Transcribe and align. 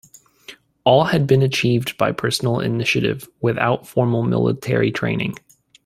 All 0.83 1.03
had 1.03 1.27
been 1.27 1.43
achieved 1.43 1.95
by 1.95 2.11
personal 2.11 2.59
initiative, 2.59 3.29
without 3.39 3.87
formal 3.87 4.23
military 4.23 4.89
training. 4.91 5.35